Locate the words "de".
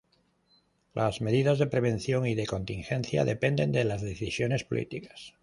1.59-1.67, 2.33-2.47, 3.71-3.83